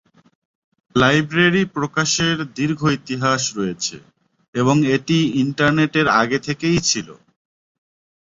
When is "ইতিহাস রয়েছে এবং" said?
2.99-4.75